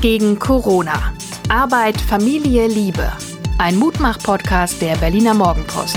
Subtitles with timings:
[0.00, 1.12] Gegen Corona.
[1.48, 3.10] Arbeit, Familie, Liebe.
[3.58, 5.96] Ein Mutmach-Podcast der Berliner Morgenpost.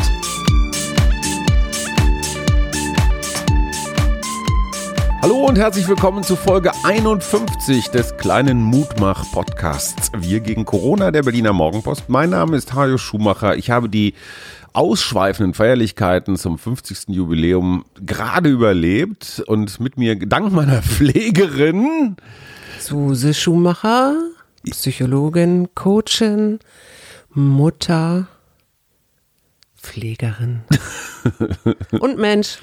[5.21, 10.11] Hallo und herzlich willkommen zu Folge 51 des kleinen Mutmach-Podcasts.
[10.17, 12.09] Wir gegen Corona der Berliner Morgenpost.
[12.09, 13.55] Mein Name ist Hajo Schumacher.
[13.55, 14.15] Ich habe die
[14.73, 17.09] ausschweifenden Feierlichkeiten zum 50.
[17.09, 22.15] Jubiläum gerade überlebt und mit mir dank meiner Pflegerin
[22.91, 24.17] Suse Schumacher,
[24.69, 26.59] Psychologin, Coachin,
[27.33, 28.27] Mutter,
[29.77, 30.63] Pflegerin
[32.01, 32.57] und Mensch.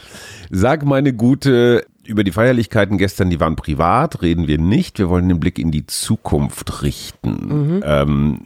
[0.51, 4.99] Sag meine gute, über die Feierlichkeiten gestern, die waren privat, reden wir nicht.
[4.99, 7.77] Wir wollen den Blick in die Zukunft richten.
[7.77, 7.83] Mhm.
[7.87, 8.41] Ähm,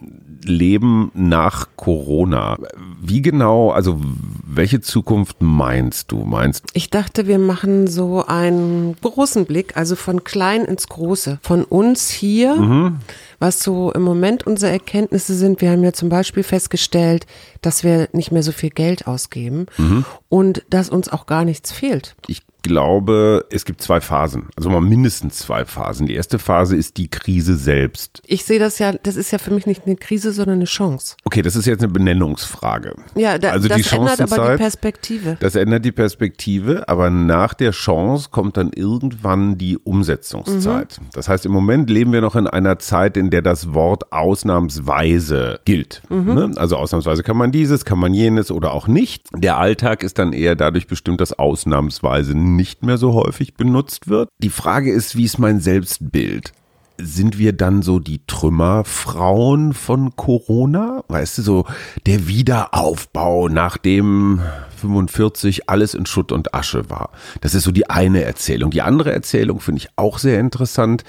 [0.45, 2.59] Leben nach Corona.
[3.01, 4.01] Wie genau, also
[4.45, 6.25] welche Zukunft meinst du?
[6.25, 11.39] Meinst Ich dachte, wir machen so einen großen Blick, also von klein ins große.
[11.43, 12.99] Von uns hier, mhm.
[13.39, 15.61] was so im Moment unsere Erkenntnisse sind.
[15.61, 17.27] Wir haben ja zum Beispiel festgestellt,
[17.61, 20.05] dass wir nicht mehr so viel Geld ausgeben mhm.
[20.29, 22.15] und dass uns auch gar nichts fehlt.
[22.27, 26.07] Ich glaube, es gibt zwei Phasen, also mal mindestens zwei Phasen.
[26.07, 28.23] Die erste Phase ist die Krise selbst.
[28.27, 31.17] Ich sehe das ja, das ist ja für mich nicht eine Krise, sondern eine Chance.
[31.25, 32.95] Okay, das ist jetzt eine Benennungsfrage.
[33.15, 35.37] Ja, da, also das ändert aber die Perspektive.
[35.41, 40.99] Das ändert die Perspektive, aber nach der Chance kommt dann irgendwann die Umsetzungszeit.
[41.01, 41.07] Mhm.
[41.13, 45.61] Das heißt, im Moment leben wir noch in einer Zeit, in der das Wort ausnahmsweise
[45.65, 46.03] gilt.
[46.09, 46.35] Mhm.
[46.35, 46.53] Ne?
[46.57, 49.27] Also ausnahmsweise kann man dieses, kann man jenes oder auch nicht.
[49.35, 52.52] Der Alltag ist dann eher dadurch bestimmt, dass ausnahmsweise nicht
[52.83, 54.29] mehr so häufig benutzt wird.
[54.39, 56.53] Die Frage ist, wie ist mein Selbstbild?
[56.99, 61.03] Sind wir dann so die Trümmerfrauen von Corona?
[61.09, 61.65] Weißt du, so
[62.07, 64.41] der Wiederaufbau, nachdem
[64.77, 67.11] 45 alles in Schutt und Asche war.
[67.41, 68.71] Das ist so die eine Erzählung.
[68.71, 71.05] Die andere Erzählung finde ich auch sehr interessant.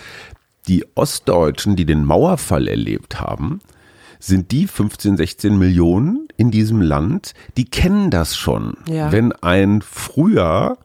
[0.68, 3.60] Die Ostdeutschen, die den Mauerfall erlebt haben,
[4.20, 8.78] sind die 15, 16 Millionen in diesem Land, die kennen das schon.
[8.88, 9.12] Ja.
[9.12, 10.78] Wenn ein Frühjahr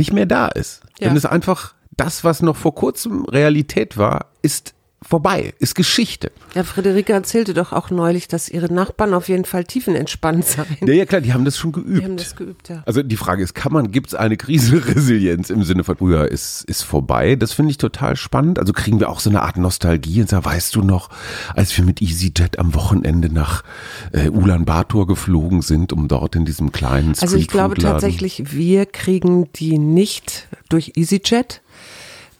[0.00, 0.80] nicht mehr da ist.
[0.98, 1.08] Ja.
[1.08, 6.30] Wenn es einfach das, was noch vor kurzem Realität war, ist vorbei, ist Geschichte.
[6.54, 10.76] Ja, Friederike erzählte doch auch neulich, dass ihre Nachbarn auf jeden Fall tiefenentspannt seien.
[10.82, 11.98] Ja, ja klar, die haben das schon geübt.
[11.98, 12.82] Die haben das geübt, ja.
[12.84, 16.64] Also die Frage ist, kann man, gibt es eine Krisenresilienz im Sinne von früher ist,
[16.64, 17.36] ist vorbei?
[17.36, 18.58] Das finde ich total spannend.
[18.58, 21.08] Also kriegen wir auch so eine Art Nostalgie und sagen, weißt du noch,
[21.54, 23.64] als wir mit EasyJet am Wochenende nach
[24.12, 29.50] äh, Ulaanbaatar geflogen sind, um dort in diesem kleinen Also ich glaube tatsächlich, wir kriegen
[29.54, 31.62] die nicht durch EasyJet,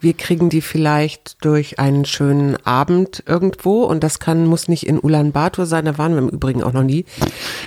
[0.00, 4.98] wir kriegen die vielleicht durch einen schönen Abend irgendwo und das kann, muss nicht in
[4.98, 7.04] Ulaanbaatar sein, da waren wir im Übrigen auch noch nie.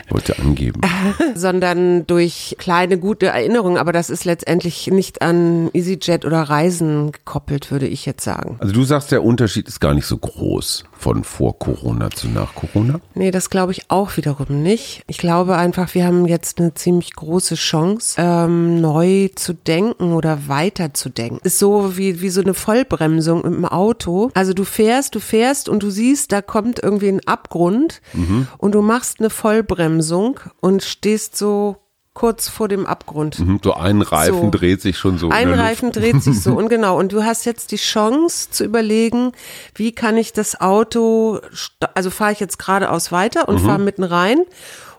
[0.10, 0.82] Wollte angeben.
[1.36, 7.72] Sondern durch kleine gute Erinnerungen, aber das ist letztendlich nicht an EasyJet oder Reisen gekoppelt,
[7.72, 8.58] würde ich jetzt sagen.
[8.60, 12.56] Also du sagst, der Unterschied ist gar nicht so groß von vor Corona zu nach
[12.56, 13.02] Corona?
[13.14, 15.04] Nee, das glaube ich auch wiederum nicht.
[15.08, 20.48] Ich glaube einfach, wir haben jetzt eine ziemlich große Chance, ähm, neu zu denken oder
[20.48, 21.40] weiter zu denken.
[21.44, 24.32] Ist so wie, wie so eine Vollbremsung im Auto.
[24.34, 28.48] Also du fährst, du fährst und du siehst, da kommt irgendwie ein Abgrund mhm.
[28.58, 31.78] und du machst eine Vollbremsung und stehst so
[32.14, 33.40] kurz vor dem Abgrund.
[33.40, 34.58] Mhm, so ein Reifen so.
[34.58, 35.30] dreht sich schon so.
[35.30, 36.98] Ein Reifen dreht sich so und genau.
[36.98, 39.32] Und du hast jetzt die Chance zu überlegen,
[39.76, 41.40] wie kann ich das Auto,
[41.96, 43.66] also fahre ich jetzt geradeaus weiter und mhm.
[43.66, 44.44] fahre mitten rein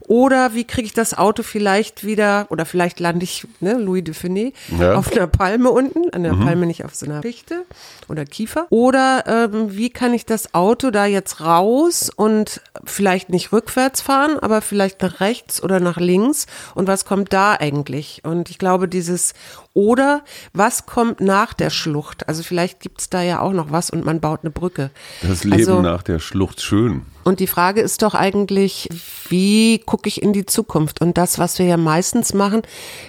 [0.07, 4.15] oder wie kriege ich das Auto vielleicht wieder, oder vielleicht lande ich, ne, Louis de
[4.15, 4.95] Funès, ja.
[4.95, 6.45] auf einer Palme unten, an der mhm.
[6.45, 7.65] Palme nicht auf so einer Fichte
[8.09, 8.67] oder Kiefer.
[8.71, 14.39] Oder ähm, wie kann ich das Auto da jetzt raus und vielleicht nicht rückwärts fahren,
[14.39, 16.47] aber vielleicht nach rechts oder nach links?
[16.75, 18.23] Und was kommt da eigentlich?
[18.25, 19.35] Und ich glaube, dieses
[19.73, 20.23] oder
[20.53, 22.29] was kommt nach der Schlucht?
[22.29, 24.91] Also vielleicht gibt es da ja auch noch was und man baut eine Brücke.
[25.23, 27.03] Das Leben also, nach der Schlucht schön.
[27.25, 28.89] Und die Frage ist doch eigentlich,
[29.29, 31.01] wie gucke ich in die Zukunft?
[31.01, 32.63] Und das, was wir ja meistens machen,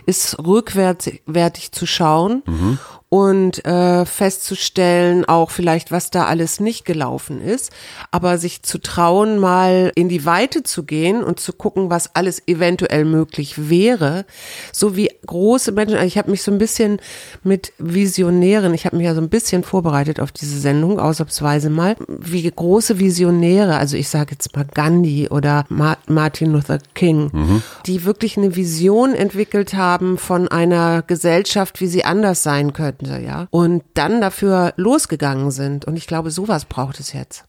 [0.06, 2.80] ist rückwärtig zu schauen mhm
[3.10, 7.72] und äh, festzustellen, auch vielleicht, was da alles nicht gelaufen ist,
[8.12, 12.42] aber sich zu trauen, mal in die Weite zu gehen und zu gucken, was alles
[12.48, 14.26] eventuell möglich wäre,
[14.74, 15.96] so wie große Menschen.
[15.96, 17.00] Also ich habe mich so ein bisschen
[17.44, 21.96] mit Visionären, ich habe mich ja so ein bisschen vorbereitet auf diese Sendung, ausnahmsweise mal,
[22.08, 27.62] wie große Visionäre, also ich sage jetzt mal Gandhi oder Martin Luther King, mhm.
[27.86, 33.48] die wirklich eine Vision entwickelt haben von einer Gesellschaft, wie sie anders sein könnte ja,
[33.52, 35.86] und dann dafür losgegangen sind.
[35.86, 37.46] Und ich glaube, sowas braucht es jetzt.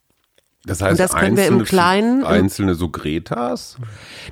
[0.67, 2.25] Das heißt, und das können wir im Kleinen.
[2.25, 3.77] Einzelne so Gretas?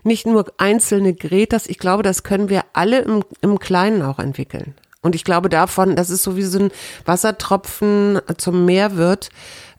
[0.02, 4.74] Nicht nur einzelne Gretas, ich glaube, das können wir alle im, im Kleinen auch entwickeln.
[5.00, 6.70] Und ich glaube davon, dass es so wie so ein
[7.04, 9.28] Wassertropfen zum Meer wird,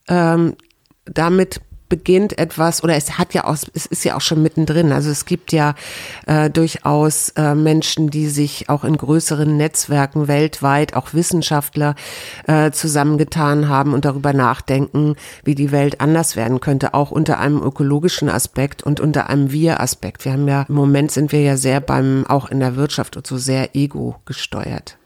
[0.07, 0.55] ähm,
[1.05, 4.91] damit beginnt etwas, oder es hat ja auch, es ist ja auch schon mittendrin.
[4.91, 5.75] Also es gibt ja
[6.25, 11.95] äh, durchaus äh, Menschen, die sich auch in größeren Netzwerken weltweit, auch Wissenschaftler,
[12.47, 17.61] äh, zusammengetan haben und darüber nachdenken, wie die Welt anders werden könnte, auch unter einem
[17.61, 20.25] ökologischen Aspekt und unter einem Wir-Aspekt.
[20.25, 23.27] Wir haben ja, im Moment sind wir ja sehr beim, auch in der Wirtschaft und
[23.27, 24.97] so sehr ego gesteuert.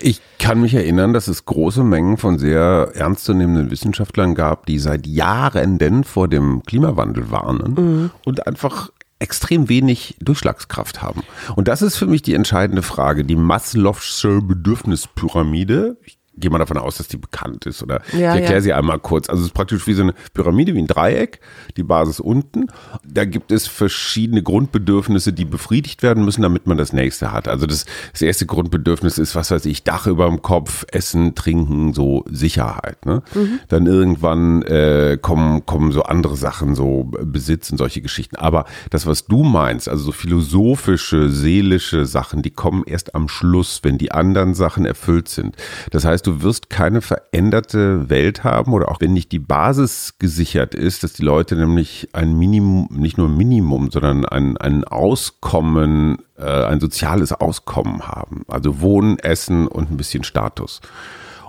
[0.00, 5.06] Ich kann mich erinnern, dass es große Mengen von sehr ernstzunehmenden Wissenschaftlern gab, die seit
[5.06, 8.10] Jahren denn vor dem Klimawandel warnen mhm.
[8.24, 11.22] und einfach extrem wenig Durchschlagskraft haben.
[11.54, 13.24] Und das ist für mich die entscheidende Frage.
[13.24, 15.96] Die Maslow'sche Bedürfnispyramide.
[16.04, 17.82] Ich gehe mal davon aus, dass die bekannt ist.
[17.82, 18.60] Oder ja, ich erkläre ja.
[18.60, 19.28] sie einmal kurz.
[19.28, 21.40] Also es ist praktisch wie so eine Pyramide, wie ein Dreieck,
[21.76, 22.66] die Basis unten.
[23.04, 27.48] Da gibt es verschiedene Grundbedürfnisse, die befriedigt werden müssen, damit man das nächste hat.
[27.48, 31.94] Also das, das erste Grundbedürfnis ist, was weiß ich, Dach über dem Kopf, Essen, Trinken,
[31.94, 33.06] so Sicherheit.
[33.06, 33.22] Ne?
[33.34, 33.60] Mhm.
[33.68, 38.36] Dann irgendwann äh, kommen, kommen so andere Sachen, so Besitz und solche Geschichten.
[38.36, 43.80] Aber das, was du meinst, also so philosophische, seelische Sachen, die kommen erst am Schluss,
[43.82, 45.56] wenn die anderen Sachen erfüllt sind.
[45.90, 50.74] Das heißt, du wirst keine veränderte Welt haben oder auch wenn nicht die Basis gesichert
[50.74, 56.18] ist, dass die Leute nämlich ein Minimum, nicht nur ein Minimum, sondern ein, ein Auskommen,
[56.36, 58.44] äh, ein soziales Auskommen haben.
[58.48, 60.80] Also Wohnen, Essen und ein bisschen Status.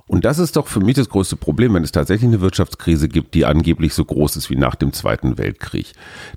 [0.08, 3.34] Und das ist doch für mich das größte Problem, wenn es tatsächlich eine Wirtschaftskrise gibt,
[3.34, 5.92] die angeblich so groß ist wie nach dem Zweiten Weltkrieg.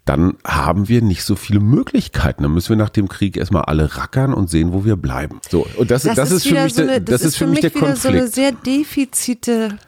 [0.04, 2.42] Dann haben wir nicht so viele Möglichkeiten.
[2.42, 5.40] Dann müssen wir nach dem Krieg erstmal alle rackern und sehen, wo wir bleiben.
[5.48, 7.46] So, und das, das, das ist, ist, für mich, so eine, das, das ist für
[7.46, 8.02] mich der Konflikt.
[8.02, 9.78] So eine sehr defizite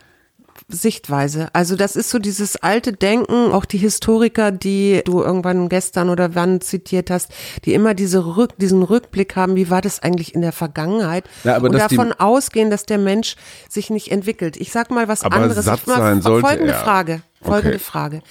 [0.68, 1.48] Sichtweise.
[1.52, 6.34] Also das ist so dieses alte Denken, auch die Historiker, die du irgendwann gestern oder
[6.34, 7.30] wann zitiert hast,
[7.64, 11.58] die immer diese Rück, diesen Rückblick haben, wie war das eigentlich in der Vergangenheit ja,
[11.58, 13.36] und davon ausgehen, dass der Mensch
[13.68, 14.56] sich nicht entwickelt.
[14.56, 15.66] Ich sag mal was aber anderes.
[15.66, 16.78] Mal, sein sollte folgende er.
[16.78, 17.84] Frage, folgende okay.
[17.84, 18.22] Frage.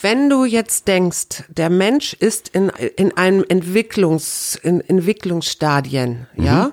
[0.00, 6.44] Wenn du jetzt denkst, der Mensch ist in, in einem Entwicklungs, in Entwicklungsstadien, mhm.
[6.44, 6.70] ja,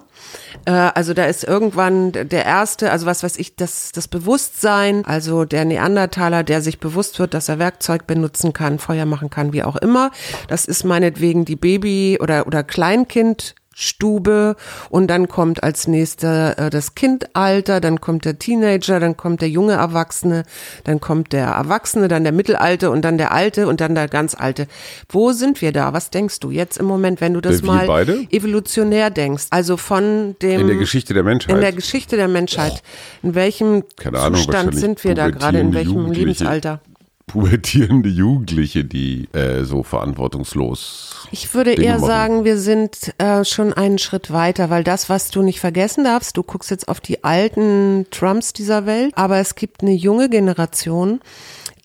[0.66, 5.66] also da ist irgendwann der erste, also was weiß ich, das, das Bewusstsein, also der
[5.66, 9.76] Neandertaler, der sich bewusst wird, dass er Werkzeug benutzen kann, Feuer machen kann, wie auch
[9.76, 10.12] immer.
[10.48, 14.56] Das ist meinetwegen die Baby- oder, oder Kleinkind Stube
[14.90, 19.50] und dann kommt als nächster äh, das Kindalter, dann kommt der Teenager, dann kommt der
[19.50, 20.44] junge Erwachsene,
[20.86, 24.34] dann kommt der Erwachsene, dann der Mittelalte und dann der Alte und dann der ganz
[24.34, 24.68] Alte.
[25.10, 25.92] Wo sind wir da?
[25.92, 28.26] Was denkst du jetzt im Moment, wenn du das wir mal beide?
[28.32, 29.48] evolutionär denkst?
[29.50, 31.54] Also von dem in der Geschichte der Menschheit.
[31.54, 32.82] In der Geschichte der Menschheit.
[33.24, 35.60] In welchem Ahnung, Zustand sind wir da gerade?
[35.60, 36.80] In welchem Lebensalter?
[37.28, 41.28] Pubertierende Jugendliche, die äh, so verantwortungslos.
[41.32, 42.08] Ich würde Dinge eher machen.
[42.08, 46.38] sagen, wir sind äh, schon einen Schritt weiter, weil das, was du nicht vergessen darfst,
[46.38, 51.20] du guckst jetzt auf die alten Trumps dieser Welt, aber es gibt eine junge Generation,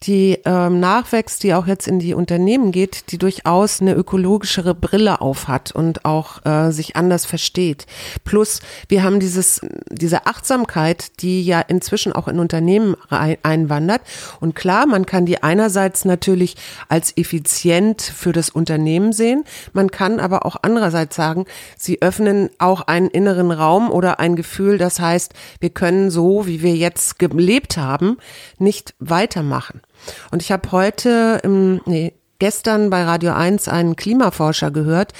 [0.04, 5.20] die ähm, nachwächst, die auch jetzt in die Unternehmen geht, die durchaus eine ökologischere Brille
[5.20, 7.84] aufhat und auch äh, sich anders versteht.
[8.24, 9.60] Plus, wir haben dieses,
[9.90, 14.00] diese Achtsamkeit, die ja inzwischen auch in Unternehmen einwandert.
[14.40, 16.56] Und klar, man kann die einerseits natürlich
[16.88, 19.44] als effizient für das Unternehmen sehen.
[19.74, 21.44] Man kann aber auch andererseits sagen,
[21.76, 26.62] sie öffnen auch einen inneren Raum oder ein Gefühl, das heißt, wir können so, wie
[26.62, 28.16] wir jetzt gelebt haben,
[28.58, 29.82] nicht weitermachen.
[30.30, 35.12] Und ich habe heute, im, nee, gestern bei Radio 1 einen Klimaforscher gehört,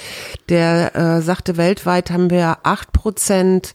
[0.49, 3.73] der äh, sagte, weltweit haben wir acht Prozent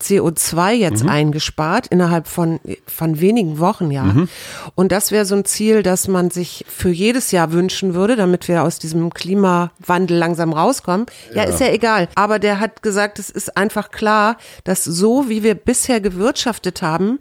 [0.00, 1.10] CO2 jetzt mhm.
[1.10, 4.04] eingespart innerhalb von, von wenigen Wochen, ja.
[4.04, 4.28] Mhm.
[4.74, 8.48] Und das wäre so ein Ziel, das man sich für jedes Jahr wünschen würde, damit
[8.48, 11.06] wir aus diesem Klimawandel langsam rauskommen.
[11.34, 12.08] Ja, ja, ist ja egal.
[12.14, 17.18] Aber der hat gesagt, es ist einfach klar, dass so wie wir bisher gewirtschaftet haben,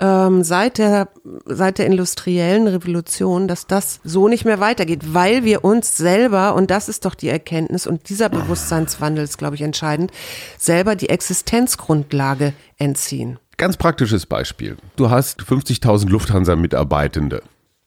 [0.00, 1.08] ähm, seit der
[1.44, 6.70] seit der industriellen Revolution, dass das so nicht mehr weitergeht, weil wir uns selber und
[6.70, 10.10] das ist doch die Erkenntnis und dieser Bewusstseinswandel ist, glaube ich, entscheidend,
[10.58, 13.38] selber die Existenzgrundlage entziehen.
[13.56, 14.76] Ganz praktisches Beispiel.
[14.96, 17.42] Du hast 50.000 Lufthansa-Mitarbeitende.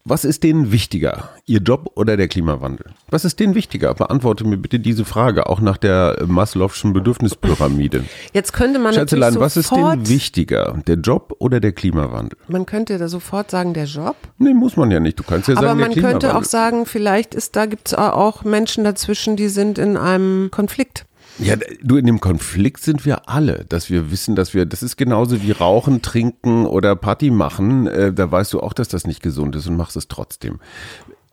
[0.10, 2.86] Was ist denen wichtiger, ihr Job oder der Klimawandel?
[3.10, 3.94] Was ist denen wichtiger?
[3.94, 8.06] Beantworte mir bitte diese Frage, auch nach der Maslow'schen Bedürfnispyramide.
[8.32, 12.38] Jetzt könnte man Schätzelein, natürlich was ist denen wichtiger, der Job oder der Klimawandel?
[12.48, 14.16] Man könnte da sofort sagen, der Job.
[14.38, 15.20] Nee, muss man ja nicht.
[15.20, 16.30] Du kannst ja Aber sagen, der Klimawandel.
[16.30, 19.78] Aber man könnte auch sagen, vielleicht ist da gibt es auch Menschen dazwischen, die sind
[19.78, 21.06] in einem Konflikt.
[21.40, 24.98] Ja, du, in dem Konflikt sind wir alle, dass wir wissen, dass wir, das ist
[24.98, 27.88] genauso wie Rauchen, Trinken oder Party machen.
[27.88, 30.60] Äh, da weißt du auch, dass das nicht gesund ist und machst es trotzdem.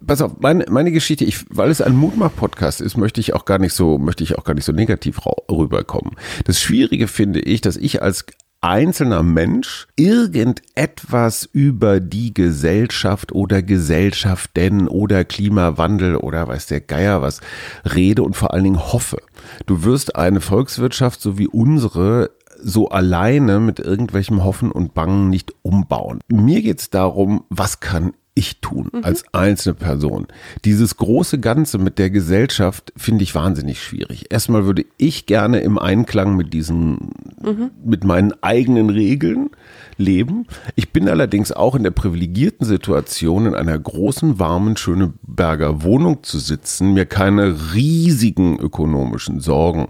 [0.07, 3.59] Pass auf, meine, meine Geschichte, ich, weil es ein Mutmach-Podcast ist, möchte ich auch gar
[3.59, 5.21] nicht so, möchte ich auch gar nicht so negativ
[5.51, 6.17] rüberkommen.
[6.45, 8.27] Das Schwierige finde ich, dass ich als
[8.65, 17.41] einzelner Mensch irgendetwas über die Gesellschaft oder Gesellschaften oder Klimawandel oder weiß der Geier was
[17.85, 19.19] rede und vor allen Dingen hoffe.
[19.67, 25.53] Du wirst eine Volkswirtschaft so wie unsere so alleine mit irgendwelchem Hoffen und Bangen nicht
[25.61, 26.21] umbauen.
[26.29, 29.05] Mir geht es darum, was kann ich tun mhm.
[29.05, 30.27] als einzelne Person.
[30.65, 34.27] Dieses große Ganze mit der Gesellschaft finde ich wahnsinnig schwierig.
[34.31, 37.71] Erstmal würde ich gerne im Einklang mit diesen, mhm.
[37.85, 39.51] mit meinen eigenen Regeln
[39.97, 40.47] leben.
[40.75, 46.41] Ich bin allerdings auch in der privilegierten Situation, in einer großen, warmen Schöneberger Wohnung zu
[46.41, 49.87] sitzen, mir keine riesigen ökonomischen Sorgen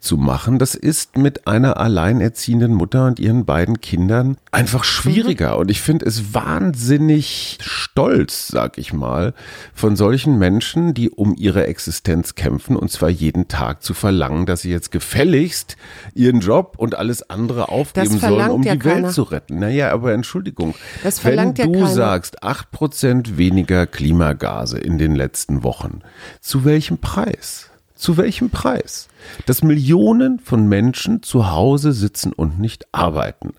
[0.00, 0.58] zu machen.
[0.58, 5.54] Das ist mit einer alleinerziehenden Mutter und ihren beiden Kindern einfach schwieriger.
[5.54, 5.60] Mhm.
[5.60, 9.32] Und ich finde es wahnsinnig stolz, sag ich mal,
[9.72, 14.62] von solchen Menschen, die um ihre Existenz kämpfen und zwar jeden Tag zu verlangen, dass
[14.62, 15.76] sie jetzt gefälligst
[16.14, 19.04] ihren Job und alles andere aufgeben sollen, um ja die keiner.
[19.04, 19.58] Welt zu retten.
[19.58, 25.62] Naja, aber Entschuldigung, das wenn du ja sagst, acht Prozent weniger Klimagase in den letzten
[25.62, 26.00] Wochen,
[26.40, 27.70] zu welchem Preis?
[27.96, 29.08] Zu welchem Preis?
[29.46, 33.54] Dass Millionen von Menschen zu Hause sitzen und nicht arbeiten.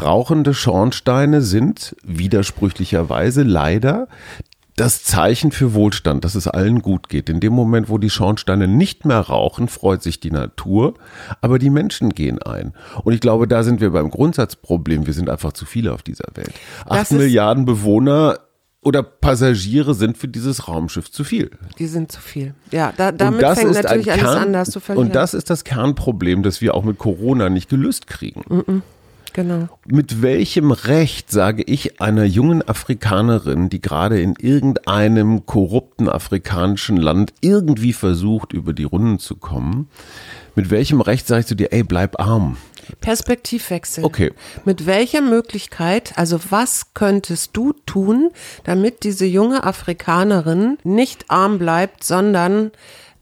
[0.00, 4.06] Rauchende Schornsteine sind widersprüchlicherweise leider
[4.76, 7.28] das Zeichen für Wohlstand, dass es allen gut geht.
[7.28, 10.94] In dem Moment, wo die Schornsteine nicht mehr rauchen, freut sich die Natur,
[11.42, 12.72] aber die Menschen gehen ein.
[13.04, 15.06] Und ich glaube, da sind wir beim Grundsatzproblem.
[15.06, 16.54] Wir sind einfach zu viele auf dieser Welt.
[16.88, 18.38] Acht Milliarden Bewohner
[18.82, 21.50] oder Passagiere sind für dieses Raumschiff zu viel.
[21.78, 22.54] Die sind zu viel.
[22.70, 25.08] Ja, da, damit fängt natürlich Kern, alles an, das zu verlieren.
[25.08, 28.42] Und das ist das Kernproblem, das wir auch mit Corona nicht gelöst kriegen.
[28.48, 28.82] Mm -mm.
[29.32, 29.68] Genau.
[29.86, 37.32] Mit welchem Recht sage ich einer jungen Afrikanerin, die gerade in irgendeinem korrupten afrikanischen Land
[37.40, 39.88] irgendwie versucht, über die Runden zu kommen,
[40.54, 42.56] mit welchem Recht ich zu dir, ey, bleib arm?
[43.00, 44.04] Perspektivwechsel.
[44.04, 44.32] Okay.
[44.64, 48.30] Mit welcher Möglichkeit, also was könntest du tun,
[48.64, 52.72] damit diese junge Afrikanerin nicht arm bleibt, sondern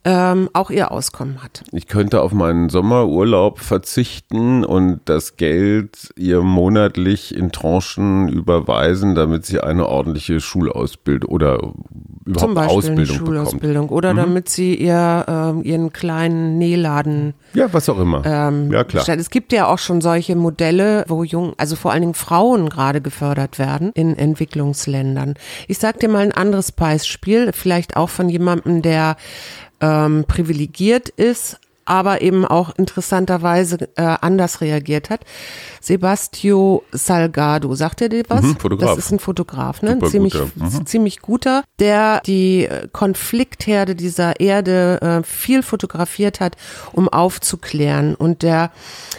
[0.05, 1.65] ähm, auch ihr Auskommen hat.
[1.73, 9.45] Ich könnte auf meinen Sommerurlaub verzichten und das Geld ihr monatlich in Tranchen überweisen, damit
[9.45, 11.73] sie eine ordentliche Schulausbildung oder
[12.25, 13.99] überhaupt Zum Beispiel Ausbildung eine Schulausbildung bekommt.
[13.99, 14.17] oder mhm.
[14.19, 19.21] damit sie ihr ähm, ihren kleinen Nähladen ja was auch immer ähm, ja klar stellt.
[19.21, 23.01] es gibt ja auch schon solche Modelle wo jung also vor allen Dingen Frauen gerade
[23.01, 25.35] gefördert werden in Entwicklungsländern
[25.67, 29.17] ich sag dir mal ein anderes Beispiel vielleicht auch von jemandem der
[29.81, 31.59] ähm, privilegiert ist,
[31.89, 35.21] aber eben auch interessanterweise äh, anders reagiert hat.
[35.81, 38.43] Sebastio Salgado, sagt er dir was?
[38.43, 38.97] Mhm, Fotograf.
[38.97, 39.93] Das ist ein Fotograf, ne?
[39.93, 40.51] Super ziemlich, guter.
[40.57, 40.87] Mhm.
[40.87, 46.57] ziemlich guter, der die äh, Konfliktherde dieser Erde äh, viel fotografiert hat,
[46.93, 48.15] um aufzuklären.
[48.15, 48.71] Und der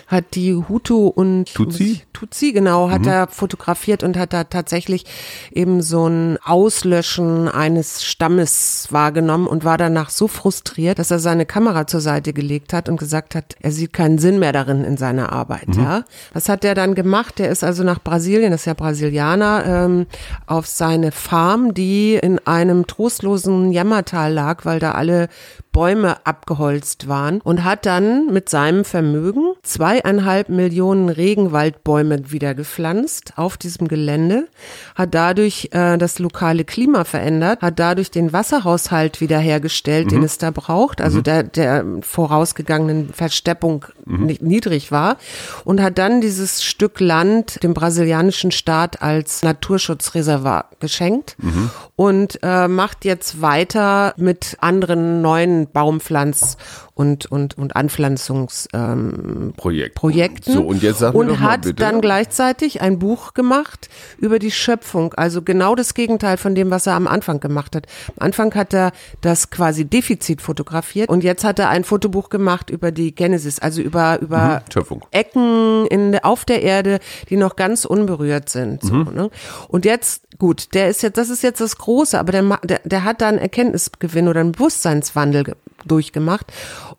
[0.07, 3.07] hat die Hutu und Tutsi, Tutsi genau, hat mhm.
[3.07, 5.05] er fotografiert und hat da tatsächlich
[5.51, 11.45] eben so ein Auslöschen eines Stammes wahrgenommen und war danach so frustriert, dass er seine
[11.45, 14.97] Kamera zur Seite gelegt hat und gesagt hat, er sieht keinen Sinn mehr darin in
[14.97, 15.69] seiner Arbeit.
[15.69, 15.83] Mhm.
[15.83, 17.39] Ja, was hat der dann gemacht?
[17.39, 20.07] Der ist also nach Brasilien, das ist ja Brasilianer, ähm,
[20.45, 25.29] auf seine Farm, die in einem trostlosen Jammertal lag, weil da alle
[25.79, 33.55] Bäume abgeholzt waren und hat dann mit seinem Vermögen zweieinhalb Millionen Regenwaldbäume wieder gepflanzt auf
[33.55, 34.49] diesem Gelände,
[34.95, 40.09] hat dadurch äh, das lokale Klima verändert, hat dadurch den Wasserhaushalt wiederhergestellt, mhm.
[40.09, 41.23] den es da braucht, also mhm.
[41.23, 44.35] der, der vorausgegangenen Versteppung mhm.
[44.41, 45.15] niedrig war
[45.63, 51.69] und hat dann dieses Stück Land dem brasilianischen Staat als Naturschutzreservat geschenkt mhm.
[51.95, 56.57] und äh, macht jetzt weiter mit anderen neuen Baumpflanz-
[56.99, 60.53] und, und, und Anpflanzungsprojekten.
[60.53, 61.75] Ähm, So, und jetzt sag Und hat bitte.
[61.75, 63.87] dann gleichzeitig ein Buch gemacht
[64.17, 65.13] über die Schöpfung.
[65.13, 67.87] Also genau das Gegenteil von dem, was er am Anfang gemacht hat.
[68.17, 68.91] Am Anfang hat er
[69.21, 73.81] das quasi Defizit fotografiert und jetzt hat er ein Fotobuch gemacht über die Genesis, also
[73.81, 78.83] über, über mhm, Ecken in, auf der Erde, die noch ganz unberührt sind.
[78.83, 79.13] So, mhm.
[79.13, 79.29] ne?
[79.69, 83.05] Und jetzt gut, der ist jetzt, das ist jetzt das Große, aber der, der, der
[83.05, 86.47] hat da einen Erkenntnisgewinn oder einen Bewusstseinswandel durchgemacht.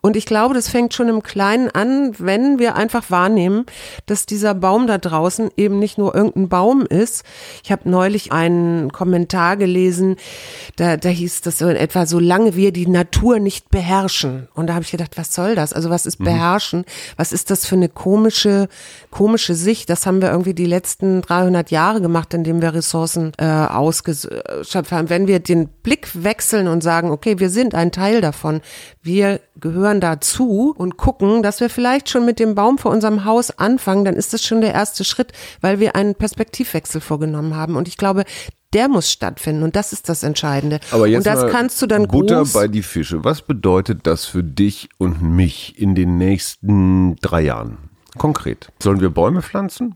[0.01, 3.65] Und ich glaube, das fängt schon im Kleinen an, wenn wir einfach wahrnehmen,
[4.07, 7.23] dass dieser Baum da draußen eben nicht nur irgendein Baum ist.
[7.63, 10.15] Ich habe neulich einen Kommentar gelesen,
[10.75, 14.47] da, da hieß das so in etwa, solange wir die Natur nicht beherrschen.
[14.55, 15.73] Und da habe ich gedacht, was soll das?
[15.73, 16.25] Also was ist mhm.
[16.25, 16.85] beherrschen?
[17.15, 18.67] Was ist das für eine komische,
[19.11, 19.89] komische Sicht?
[19.89, 25.09] Das haben wir irgendwie die letzten 300 Jahre gemacht, indem wir Ressourcen äh, ausgeschöpft haben.
[25.09, 28.61] Wenn wir den Blick wechseln und sagen, okay, wir sind ein Teil davon,
[29.01, 33.51] wir gehören dazu und gucken, dass wir vielleicht schon mit dem Baum vor unserem Haus
[33.57, 37.75] anfangen, dann ist das schon der erste Schritt, weil wir einen Perspektivwechsel vorgenommen haben.
[37.75, 38.23] Und ich glaube,
[38.73, 40.79] der muss stattfinden und das ist das Entscheidende.
[40.91, 43.23] Aber jetzt und das kannst du dann Butter bei die Fische.
[43.23, 47.77] Was bedeutet das für dich und mich in den nächsten drei Jahren?
[48.17, 48.71] Konkret.
[48.81, 49.95] Sollen wir Bäume pflanzen?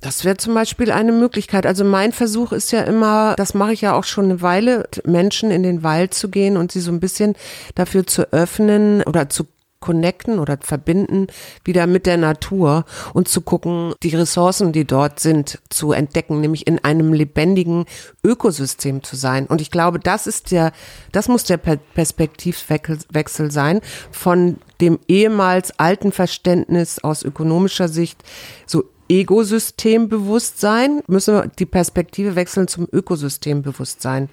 [0.00, 1.66] Das wäre zum Beispiel eine Möglichkeit.
[1.66, 5.50] Also mein Versuch ist ja immer, das mache ich ja auch schon eine Weile, Menschen
[5.50, 7.34] in den Wald zu gehen und sie so ein bisschen
[7.74, 9.46] dafür zu öffnen oder zu
[9.80, 11.26] connecten oder verbinden
[11.64, 16.66] wieder mit der Natur und zu gucken, die Ressourcen, die dort sind, zu entdecken, nämlich
[16.66, 17.86] in einem lebendigen
[18.22, 19.46] Ökosystem zu sein.
[19.46, 20.72] Und ich glaube, das ist der,
[21.12, 23.80] das muss der Perspektivwechsel sein
[24.10, 28.22] von dem ehemals alten Verständnis aus ökonomischer Sicht,
[28.66, 34.28] so Ego-Systembewusstsein, müssen wir die Perspektive wechseln zum Ökosystembewusstsein.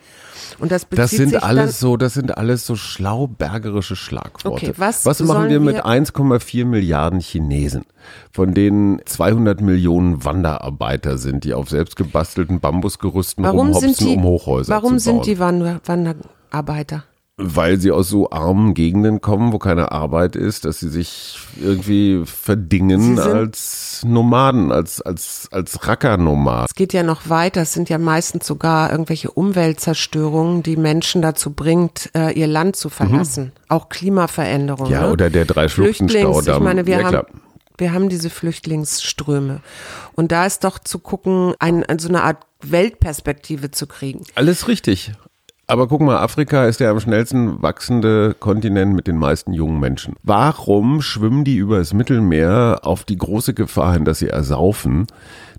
[0.60, 4.50] Und das bezieht Das sind sich alles so, das sind alles so schlaubergerische Schlagworte.
[4.68, 7.86] Okay, was was machen wir mit wir- 1,4 Milliarden Chinesen,
[8.32, 14.76] von denen 200 Millionen Wanderarbeiter sind, die auf selbstgebastelten Bambusgerüsten Warum rumhopsen, die, um Hochhäuser
[14.76, 15.24] warum zu bauen?
[15.24, 17.04] sind die Wander Wanderarbeiter?
[17.40, 22.24] Weil sie aus so armen Gegenden kommen, wo keine Arbeit ist, dass sie sich irgendwie
[22.26, 26.66] verdingen als Nomaden, als, als, als Rackernomaden.
[26.68, 27.62] Es geht ja noch weiter.
[27.62, 32.90] Es sind ja meistens sogar irgendwelche Umweltzerstörungen, die Menschen dazu bringt, äh, ihr Land zu
[32.90, 33.52] verlassen.
[33.68, 34.92] Auch Klimaveränderungen.
[34.92, 35.00] Mhm.
[35.00, 35.12] Ja, ne?
[35.12, 36.58] oder der Drei-Schluchten-Staudamm.
[36.58, 37.28] Ich meine, wir Ja, haben,
[37.78, 39.62] wir haben diese Flüchtlingsströme.
[40.16, 44.24] Und da ist doch zu gucken, ein, so eine Art Weltperspektive zu kriegen.
[44.34, 45.12] Alles richtig.
[45.70, 50.16] Aber guck mal, Afrika ist der am schnellsten wachsende Kontinent mit den meisten jungen Menschen.
[50.24, 55.08] Warum schwimmen die über das Mittelmeer auf die große Gefahr hin, dass sie ersaufen?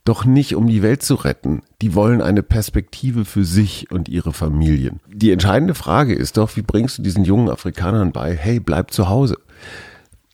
[0.05, 1.61] Doch nicht, um die Welt zu retten.
[1.83, 5.01] Die wollen eine Perspektive für sich und ihre Familien.
[5.13, 9.11] Die entscheidende Frage ist doch, wie bringst du diesen jungen Afrikanern bei, hey, bleib zu
[9.11, 9.37] Hause?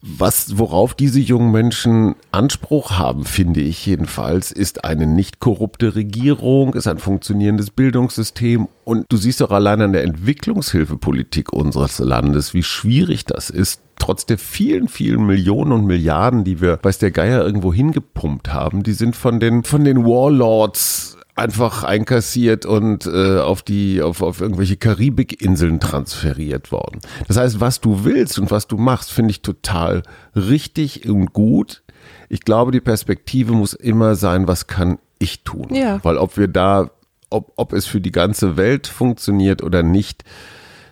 [0.07, 6.75] Was, worauf diese jungen Menschen Anspruch haben, finde ich jedenfalls, ist eine nicht korrupte Regierung,
[6.75, 8.69] ist ein funktionierendes Bildungssystem.
[8.85, 14.27] Und du siehst doch allein an der Entwicklungshilfepolitik unseres Landes, wie schwierig das ist, trotz
[14.27, 18.93] der vielen, vielen Millionen und Milliarden, die wir, weiß der Geier, irgendwo hingepumpt haben, die
[18.93, 24.77] sind von den, von den Warlords einfach einkassiert und äh, auf die auf, auf irgendwelche
[24.77, 27.01] Karibikinseln transferiert worden.
[27.27, 30.03] Das heißt, was du willst und was du machst, finde ich total
[30.37, 31.83] richtig und gut.
[32.29, 35.75] Ich glaube, die Perspektive muss immer sein, was kann ich tun?
[35.75, 35.99] Ja.
[36.05, 36.91] Weil ob wir da,
[37.31, 40.25] ob, ob es für die ganze Welt funktioniert oder nicht,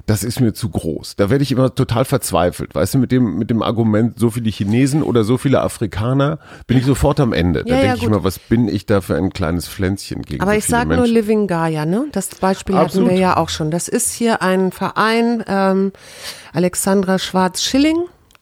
[0.07, 1.17] das ist mir zu groß.
[1.17, 2.75] Da werde ich immer total verzweifelt.
[2.75, 6.79] Weißt du, mit dem, mit dem Argument, so viele Chinesen oder so viele Afrikaner, bin
[6.79, 7.65] ich sofort am Ende.
[7.65, 8.11] Da Ja, ja, denke ich gut.
[8.11, 11.07] immer, was bin ich da für ein kleines Pflänzchen gegen Aber so ich sage nur?
[11.07, 12.07] Living Gaia, ne?
[12.13, 13.09] Das Beispiel Absolut.
[13.09, 13.71] hatten wir ja auch schon.
[13.71, 15.93] Das ist hier ein Verein, ähm,
[16.53, 17.97] Alexandra Schwarz-Schilling,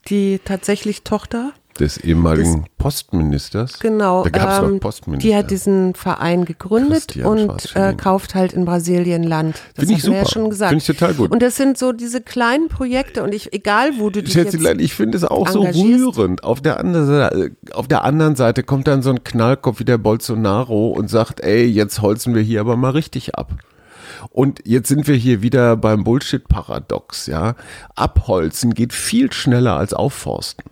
[0.09, 3.79] die tatsächlich Tochter Des ehemaligen Postministers.
[3.79, 5.29] Genau, Da gab es ähm, noch Postminister.
[5.29, 9.63] die hat diesen Verein gegründet Christian und äh, kauft halt in Brasilien Land.
[9.75, 10.31] Das Finde ich wir ja super.
[10.31, 10.69] schon gesagt.
[10.71, 11.31] Finde ich total gut.
[11.31, 14.79] Und das sind so diese kleinen Projekte und ich, egal wo du dich jetzt Schätzelein,
[14.79, 16.19] ich finde es auch so engagierst.
[16.19, 16.45] rührend.
[16.45, 19.99] Auf der, anderen Seite, auf der anderen Seite kommt dann so ein Knallkopf wie der
[19.99, 23.53] Bolsonaro und sagt, ey, jetzt holzen wir hier aber mal richtig ab.
[24.29, 27.55] Und jetzt sind wir hier wieder beim Bullshit-Paradox, ja.
[27.95, 30.65] Abholzen geht viel schneller als aufforsten.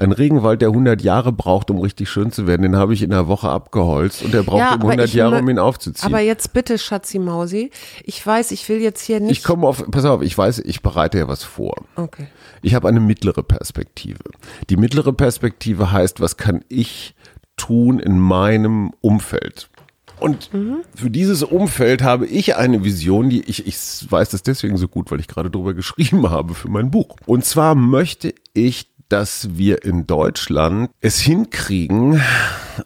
[0.00, 3.12] Ein Regenwald, der 100 Jahre braucht, um richtig schön zu werden, den habe ich in
[3.12, 6.10] einer Woche abgeholzt und der braucht Ja, um aber 100 ich Jahre, um ihn aufzuziehen.
[6.10, 7.70] Aber jetzt bitte, Schatzi Mausi,
[8.04, 9.32] ich weiß, ich will jetzt hier nicht.
[9.32, 11.74] ich komme auf, pass auf, ich weiß, ich bereite ja was vor.
[11.96, 12.28] okay.
[12.62, 14.24] Ich habe eine mittlere Perspektive.
[14.68, 17.14] Die mittlere Perspektive heißt, was kann ich
[17.56, 19.70] tun in meinem Umfeld?
[20.18, 20.50] Und
[20.94, 23.76] für dieses Umfeld habe ich eine Vision, die ich, ich
[24.10, 27.16] weiß das deswegen so gut, weil ich gerade darüber geschrieben habe für mein Buch.
[27.26, 32.22] Und zwar möchte ich, dass wir in Deutschland es hinkriegen,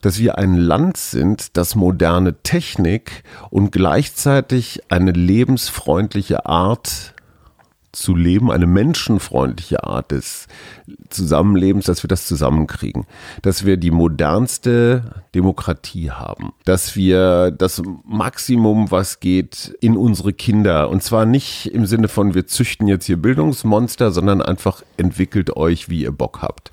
[0.00, 7.13] dass wir ein Land sind, das moderne Technik und gleichzeitig eine lebensfreundliche Art
[7.94, 10.46] zu leben, eine menschenfreundliche Art des
[11.09, 13.07] Zusammenlebens, dass wir das zusammenkriegen,
[13.42, 20.90] dass wir die modernste Demokratie haben, dass wir das Maximum, was geht, in unsere Kinder.
[20.90, 25.88] Und zwar nicht im Sinne von wir züchten jetzt hier Bildungsmonster, sondern einfach entwickelt euch,
[25.88, 26.70] wie ihr Bock habt,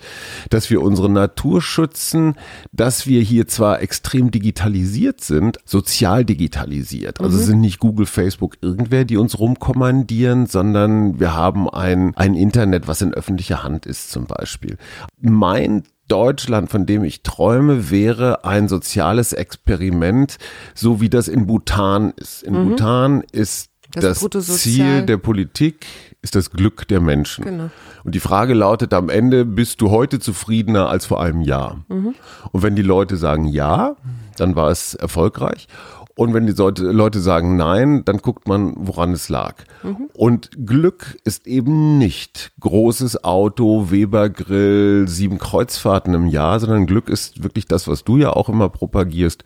[0.49, 2.36] dass wir unsere Natur schützen,
[2.71, 8.57] dass wir hier zwar extrem digitalisiert sind, sozial digitalisiert, also es sind nicht Google, Facebook,
[8.62, 14.12] irgendwer, die uns rumkommandieren, sondern wir haben ein, ein Internet, was in öffentlicher Hand ist
[14.12, 14.78] zum Beispiel.
[15.19, 20.38] Mein Deutschland, von dem ich träume, wäre ein soziales Experiment,
[20.76, 22.43] so wie das in Bhutan ist.
[22.43, 25.86] In Bhutan ist Das das, Ziel der Politik
[26.21, 27.45] ist das Glück der Menschen.
[27.45, 27.69] Genau.
[28.04, 31.84] Und die Frage lautet am Ende, bist du heute zufriedener als vor einem Jahr?
[31.88, 32.15] Mhm.
[32.52, 33.95] Und wenn die Leute sagen ja,
[34.38, 35.67] dann war es erfolgreich.
[36.15, 39.56] Und wenn die Leute sagen nein, dann guckt man, woran es lag.
[39.84, 40.10] Mhm.
[40.13, 47.43] Und Glück ist eben nicht großes Auto, Webergrill, sieben Kreuzfahrten im Jahr, sondern Glück ist
[47.43, 49.43] wirklich das, was du ja auch immer propagierst.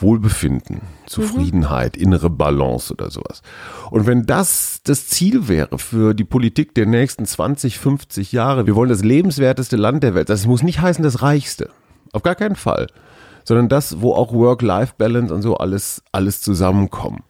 [0.00, 3.42] Wohlbefinden, Zufriedenheit, innere Balance oder sowas.
[3.90, 8.76] Und wenn das das Ziel wäre für die Politik der nächsten 20, 50 Jahre, wir
[8.76, 11.70] wollen das lebenswerteste Land der Welt, das muss nicht heißen das reichste.
[12.12, 12.86] Auf gar keinen Fall
[13.48, 17.24] sondern das, wo auch Work-Life-Balance und so alles, alles zusammenkommen.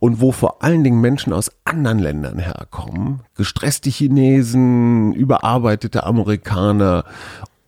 [0.00, 7.04] Und wo vor allen Dingen Menschen aus anderen Ländern herkommen, gestresste Chinesen, überarbeitete Amerikaner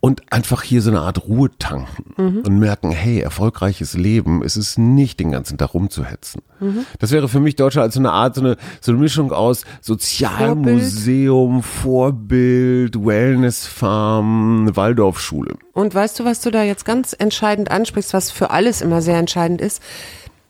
[0.04, 2.42] und einfach hier so eine Art Ruhe tanken mhm.
[2.44, 6.42] und merken, hey, erfolgreiches Leben ist es nicht, den ganzen Tag rumzuhetzen.
[6.58, 6.84] Mhm.
[6.98, 9.64] Das wäre für mich Deutschland als so eine Art, so eine, so eine Mischung aus
[9.80, 15.54] Sozialmuseum, Vorbild, Vorbild Wellnessfarm, Waldorfschule.
[15.72, 19.18] Und weißt du, was du da jetzt ganz entscheidend ansprichst, was für alles immer sehr
[19.18, 19.80] entscheidend ist?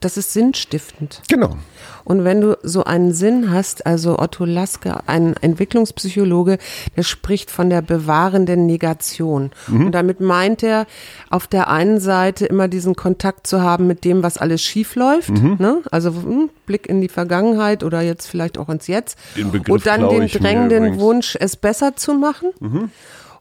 [0.02, 1.22] Das ist sinnstiftend.
[1.28, 1.56] Genau.
[2.04, 6.58] Und wenn du so einen Sinn hast, also Otto Laske, ein Entwicklungspsychologe,
[6.96, 9.52] der spricht von der bewahrenden Negation.
[9.68, 9.86] Mhm.
[9.86, 10.86] Und damit meint er,
[11.30, 15.30] auf der einen Seite immer diesen Kontakt zu haben mit dem, was alles schief läuft,
[15.30, 15.56] mhm.
[15.60, 15.82] ne?
[15.92, 19.16] also hm, Blick in die Vergangenheit oder jetzt vielleicht auch ins Jetzt.
[19.36, 22.50] Den Begriff und dann den drängenden Wunsch, es besser zu machen.
[22.58, 22.90] Mhm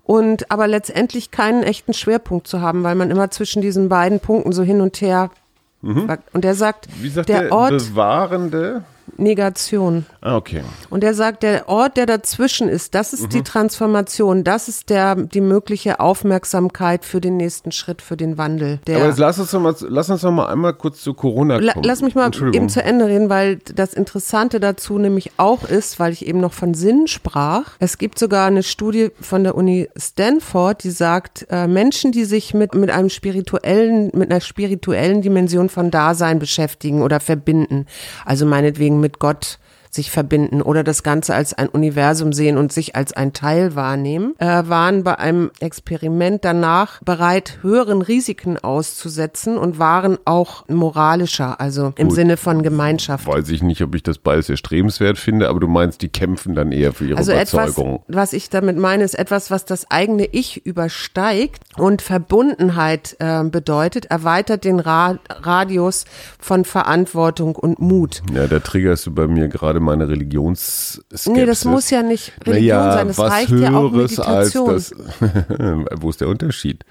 [0.04, 4.52] und aber letztendlich keinen echten Schwerpunkt zu haben, weil man immer zwischen diesen beiden Punkten
[4.52, 5.30] so hin und her
[5.82, 6.18] Mhm.
[6.34, 8.84] Und er sagt, Wie sagt der, der Ort bewahrende
[9.18, 10.06] Negation.
[10.22, 10.64] Ah, okay.
[10.90, 13.30] Und er sagt, der Ort, der dazwischen ist, das ist mhm.
[13.30, 18.80] die Transformation, das ist der, die mögliche Aufmerksamkeit für den nächsten Schritt, für den Wandel.
[18.88, 21.66] Aber jetzt lass uns noch mal, lass uns noch mal einmal kurz zu Corona kommen.
[21.66, 26.00] La, lass mich mal eben zu Ende reden, weil das Interessante dazu nämlich auch ist,
[26.00, 27.74] weil ich eben noch von Sinn sprach.
[27.80, 32.54] Es gibt sogar eine Studie von der Uni Stanford, die sagt, äh, Menschen, die sich
[32.54, 37.86] mit, mit einem spirituellen, mit einer spirituellen Dimension von Dasein beschäftigen oder verbinden,
[38.26, 39.60] also meinetwegen mit Gott
[39.92, 44.34] sich verbinden oder das Ganze als ein Universum sehen und sich als ein Teil wahrnehmen,
[44.40, 51.94] äh, waren bei einem Experiment danach bereit, höheren Risiken auszusetzen und waren auch moralischer, also
[51.98, 52.16] im Gut.
[52.16, 53.28] Sinne von Gemeinschaft.
[53.28, 56.72] Weiß ich nicht, ob ich das beides erstrebenswert finde, aber du meinst, die kämpfen dann
[56.72, 58.04] eher für ihre also Überzeugung.
[58.08, 63.44] Etwas, was ich damit meine, ist etwas, was das eigene Ich übersteigt und Verbundenheit äh,
[63.44, 66.06] bedeutet, erweitert den Ra Radius
[66.40, 68.22] von Verantwortung und Mut.
[68.34, 71.28] Ja, da triggerst du bei mir gerade meine Religionsskepsis.
[71.28, 74.70] Nee, das muss ja nicht Religion naja, sein, das reicht ja auch Meditation.
[74.70, 74.96] Als das,
[76.02, 76.86] wo ist der Unterschied?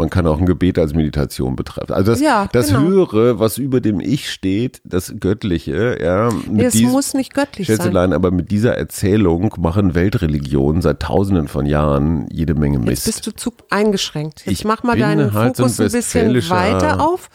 [0.00, 1.92] Man kann auch ein Gebet als Meditation betreiben.
[1.92, 2.80] Also das, ja, das genau.
[2.80, 6.30] Höhere, was über dem Ich steht, das Göttliche, ja.
[6.48, 8.14] Nee, es muss nicht göttlich sein.
[8.14, 13.06] aber mit dieser Erzählung machen Weltreligionen seit tausenden von Jahren jede Menge Mist.
[13.06, 14.46] Jetzt bist du zu eingeschränkt.
[14.46, 17.28] Jetzt ich mach mal deinen halt Fokus so ein, ein bisschen weiter auf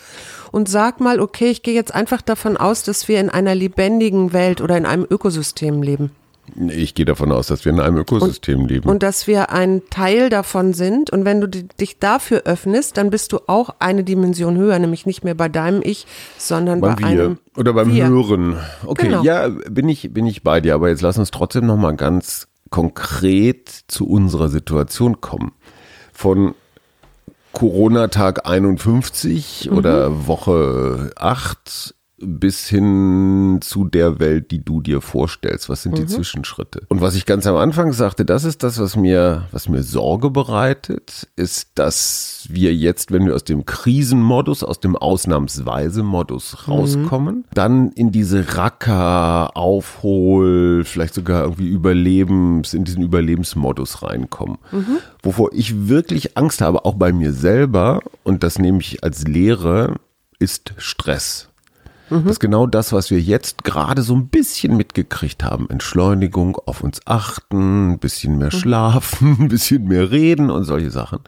[0.51, 4.33] und sag mal, okay, ich gehe jetzt einfach davon aus, dass wir in einer lebendigen
[4.33, 6.11] Welt oder in einem Ökosystem leben.
[6.69, 8.89] Ich gehe davon aus, dass wir in einem Ökosystem und, leben.
[8.89, 11.09] Und dass wir ein Teil davon sind.
[11.09, 15.23] Und wenn du dich dafür öffnest, dann bist du auch eine Dimension höher, nämlich nicht
[15.23, 16.05] mehr bei deinem Ich,
[16.37, 17.07] sondern beim bei wir.
[17.07, 18.07] einem Oder beim wir.
[18.07, 18.57] Hören.
[18.85, 19.23] Okay, genau.
[19.23, 20.75] ja, bin ich, bin ich bei dir.
[20.75, 25.51] Aber jetzt lass uns trotzdem nochmal ganz konkret zu unserer Situation kommen.
[26.13, 26.53] Von
[27.55, 29.77] Corona-Tag 51 mhm.
[29.77, 35.69] oder Woche 8 bis hin zu der Welt, die du dir vorstellst.
[35.69, 36.07] Was sind die mhm.
[36.07, 36.81] Zwischenschritte?
[36.89, 40.29] Und was ich ganz am Anfang sagte, das ist das, was mir, was mir Sorge
[40.29, 46.73] bereitet, ist, dass wir jetzt, wenn wir aus dem Krisenmodus, aus dem Ausnahmsweise-Modus mhm.
[46.73, 47.43] rauskommen, mhm.
[47.53, 54.57] dann in diese Racker, Aufhol, vielleicht sogar irgendwie Überlebens, in diesen Überlebensmodus reinkommen.
[54.71, 54.97] Mhm.
[55.23, 59.95] Wovor ich wirklich Angst habe, auch bei mir selber, und das nehme ich als Lehre,
[60.39, 61.49] ist Stress.
[62.09, 62.23] Mhm.
[62.23, 65.69] Das ist genau das, was wir jetzt gerade so ein bisschen mitgekriegt haben.
[65.69, 68.59] Entschleunigung, auf uns achten, ein bisschen mehr mhm.
[68.59, 71.19] schlafen, ein bisschen mehr reden und solche Sachen.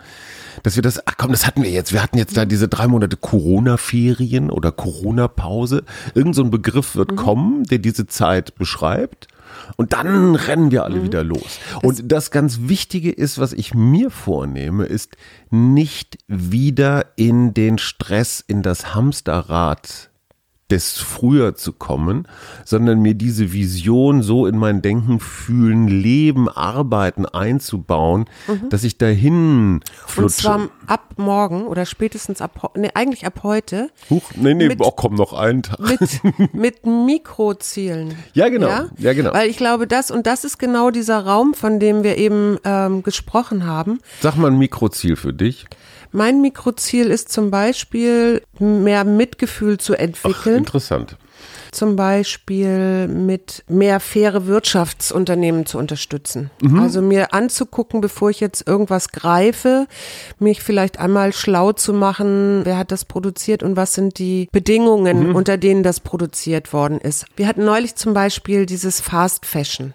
[0.64, 1.94] Dass wir das, ach komm, das hatten wir jetzt.
[1.94, 5.84] Wir hatten jetzt da diese drei Monate Corona-Ferien oder Corona-Pause.
[6.16, 7.16] Irgend so ein Begriff wird mhm.
[7.16, 9.28] kommen, der diese Zeit beschreibt.
[9.76, 11.04] Und dann rennen wir alle mhm.
[11.04, 11.60] wieder los.
[11.82, 15.16] Und das ganz Wichtige ist, was ich mir vornehme, ist
[15.50, 20.10] nicht wieder in den Stress, in das Hamsterrad
[20.70, 22.28] des Früher zu kommen,
[22.66, 28.70] sondern mir diese Vision so in mein Denken, Fühlen, Leben, Arbeiten einzubauen, mhm.
[28.70, 30.22] dass ich dahin flutsche.
[30.24, 34.82] Und zwar ab morgen oder spätestens ab, nee, eigentlich ab heute Huch, nee, nee, Mit-
[34.82, 35.80] oh, komm noch einen Tag.
[35.80, 38.16] mit, mit Mikrozielen.
[38.34, 38.88] Ja, genau.
[38.98, 39.34] Ja, genau.
[39.34, 43.04] Weil ich glaube, das und das ist genau dieser Raum, von dem wir eben ähm,
[43.04, 44.00] gesprochen haben.
[44.20, 45.66] Sag mal ein Mikroziel für dich.
[46.12, 50.58] Mein Mikroziel ist zum Beispiel, mehr Mitgefühl zu Ach, entwickeln.
[50.58, 51.18] interessant.
[51.72, 56.50] zum Beispiel mit mehr faire Wirtschaftsunternehmen zu unterstützen.
[56.80, 59.86] Also mir anzugucken, bevor ich jetzt irgendwas greife,
[60.40, 65.36] mich vielleicht einmal schlau zu machen, wer hat das produziert und was sind die Bedingungen,
[65.36, 67.26] unter denen das produziert worden ist.
[67.36, 69.94] Wir hatten neulich zum Beispiel dieses Fast Fashion.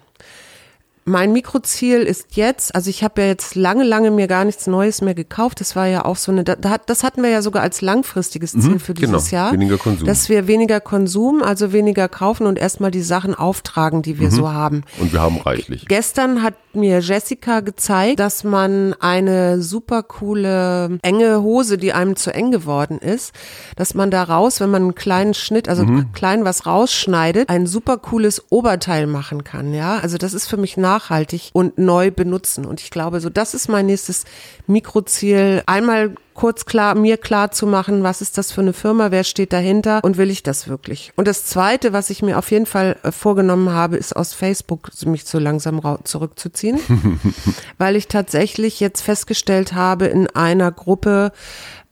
[1.05, 5.01] Mein Mikroziel ist jetzt, also ich habe ja jetzt lange, lange mir gar nichts Neues
[5.01, 5.59] mehr gekauft.
[5.59, 8.93] Das war ja auch so eine, das hatten wir ja sogar als langfristiges Ziel für
[8.93, 9.17] genau.
[9.17, 9.51] dieses Jahr.
[9.51, 10.07] Weniger Konsum.
[10.07, 14.19] Dass wir weniger Konsum, also weniger kaufen und erstmal die Sachen auftragen, die Mhm.
[14.19, 14.83] wir so haben.
[14.99, 15.85] Und wir haben reichlich.
[15.87, 22.33] Gestern hat mir Jessica gezeigt, dass man eine super coole enge Hose, die einem zu
[22.33, 23.33] eng geworden ist,
[23.75, 26.11] dass man da raus, wenn man einen kleinen Schnitt, also Mhm.
[26.13, 29.99] klein was rausschneidet, ein super cooles Oberteil machen kann, ja?
[29.99, 32.65] Also das ist für mich nachhaltig und neu benutzen.
[32.65, 34.25] Und ich glaube, so das ist mein nächstes
[34.67, 39.23] Mikroziel, einmal kurz klar, mir klar zu machen, was ist das für eine Firma, wer
[39.23, 41.11] steht dahinter und will ich das wirklich?
[41.15, 44.89] Und das zweite, was ich mir auf jeden Fall äh, vorgenommen habe, ist aus Facebook
[45.05, 46.79] mich so langsam zurückzuziehen,
[47.77, 51.31] weil ich tatsächlich jetzt festgestellt habe in einer Gruppe,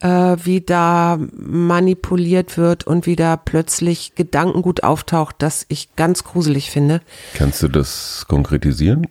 [0.01, 0.07] äh,
[0.43, 7.01] wie da manipuliert wird und wie da plötzlich Gedankengut auftaucht, das ich ganz gruselig finde.
[7.35, 9.07] Kannst du das konkretisieren?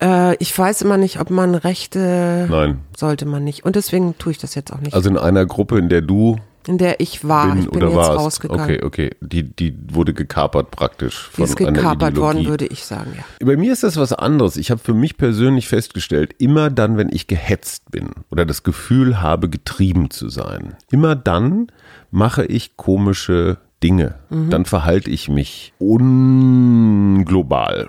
[0.00, 2.80] Äh, ich weiß immer nicht, ob man Rechte Nein.
[2.96, 3.64] sollte man nicht.
[3.64, 4.94] Und deswegen tue ich das jetzt auch nicht.
[4.94, 7.48] Also in einer Gruppe, in der du in der ich war.
[7.48, 8.18] bin ich bin oder jetzt warst.
[8.18, 8.62] rausgegangen.
[8.62, 9.10] Okay, okay.
[9.22, 13.46] Die, die wurde gekapert praktisch Die von ist einer gekapert worden, würde ich sagen, ja.
[13.46, 14.58] Bei mir ist das was anderes.
[14.58, 19.22] Ich habe für mich persönlich festgestellt, immer dann, wenn ich gehetzt bin oder das Gefühl
[19.22, 21.68] habe, getrieben zu sein, immer dann
[22.10, 24.16] mache ich komische Dinge.
[24.28, 24.50] Mhm.
[24.50, 27.88] Dann verhalte ich mich unglobal.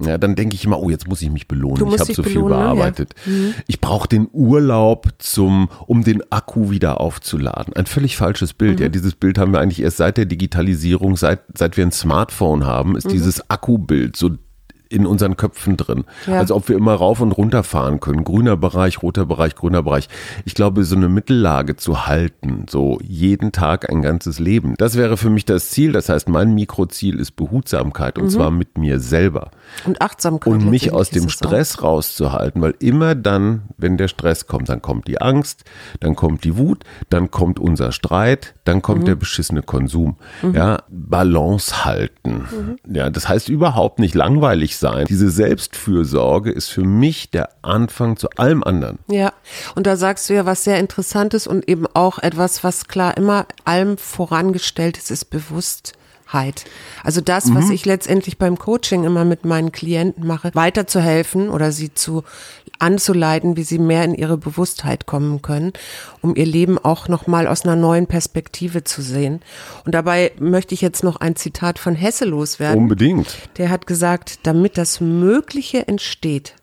[0.00, 1.86] Ja, dann denke ich immer, oh, jetzt muss ich mich belohnen.
[1.92, 2.50] Ich habe so viel ne?
[2.50, 2.56] Ja.
[2.74, 3.14] bearbeitet.
[3.66, 7.74] Ich brauche den Urlaub zum, um den Akku wieder aufzuladen.
[7.74, 8.78] Ein völlig falsches Bild.
[8.78, 8.82] Mhm.
[8.84, 12.64] Ja, dieses Bild haben wir eigentlich erst seit der Digitalisierung, seit, seit wir ein Smartphone
[12.66, 12.96] haben, Mhm.
[12.96, 14.30] ist dieses Akkubild so
[14.88, 16.04] in unseren Köpfen drin.
[16.26, 16.38] Ja.
[16.38, 18.24] Als ob wir immer rauf und runter fahren können.
[18.24, 20.08] Grüner Bereich, roter Bereich, grüner Bereich.
[20.44, 25.16] Ich glaube, so eine Mittellage zu halten, so jeden Tag ein ganzes Leben, das wäre
[25.16, 25.92] für mich das Ziel.
[25.92, 29.50] Das heißt, mein Mikroziel ist Behutsamkeit und zwar mit mir selber.
[29.84, 30.52] Und Achtsamkeit.
[30.52, 31.48] Und mich aus dem ist es auch.
[31.48, 35.64] Stress rauszuhalten, weil immer dann, wenn der Stress kommt, dann kommt die Angst,
[36.00, 40.16] dann kommt die Wut, dann kommt unser Streit, dann kommt der beschissene Konsum.
[40.52, 42.78] Ja, Balance halten.
[42.86, 45.06] Ja, das heißt überhaupt nicht langweilig sein.
[45.06, 48.98] Diese Selbstfürsorge ist für mich der Anfang zu allem anderen.
[49.10, 49.32] Ja,
[49.74, 53.46] und da sagst du ja was sehr Interessantes und eben auch etwas, was klar immer
[53.64, 56.64] allem vorangestellt ist, ist Bewusstheit.
[57.02, 57.54] Also das, Mhm.
[57.56, 62.24] was ich letztendlich beim Coaching immer mit meinen Klienten mache, weiterzuhelfen oder sie zu
[62.78, 65.72] anzuleiten, wie sie mehr in ihre Bewusstheit kommen können,
[66.20, 69.40] um ihr Leben auch nochmal aus einer neuen Perspektive zu sehen.
[69.84, 72.82] Und dabei möchte ich jetzt noch ein Zitat von Hesse loswerden.
[72.82, 73.36] Unbedingt.
[73.58, 76.54] Der hat gesagt, damit das Mögliche entsteht,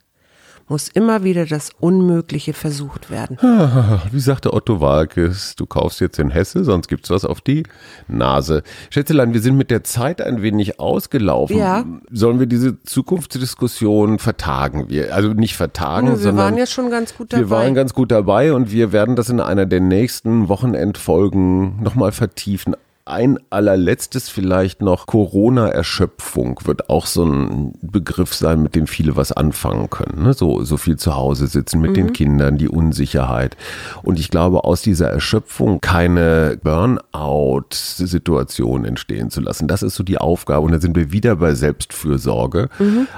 [0.68, 3.38] muss immer wieder das Unmögliche versucht werden.
[4.12, 7.64] Wie sagte Otto Walkes, du kaufst jetzt in Hesse, sonst gibt's was auf die
[8.08, 8.64] Nase.
[8.90, 11.58] Schätzelein, wir sind mit der Zeit ein wenig ausgelaufen.
[11.58, 11.86] Ja.
[12.12, 14.90] Sollen wir diese Zukunftsdiskussion vertagen?
[14.90, 17.44] Wir, also nicht vertagen, Wir sondern waren ja schon ganz gut dabei.
[17.44, 22.12] wir waren ganz gut dabei und wir werden das in einer der nächsten Wochenendfolgen nochmal
[22.12, 22.76] vertiefen.
[23.08, 29.32] Ein allerletztes vielleicht noch, Corona-Erschöpfung wird auch so ein Begriff sein, mit dem viele was
[29.32, 30.24] anfangen können.
[30.24, 30.34] Ne?
[30.34, 33.58] So, so viel zu Hause sitzen mit den Kindern, die Unsicherheit.
[34.02, 39.68] Und ich glaube, aus dieser Erschöpfung keine Burnout-Situation entstehen zu lassen.
[39.68, 40.66] Das ist so die Aufgabe.
[40.66, 42.70] Und da sind wir wieder bei Selbstfürsorge.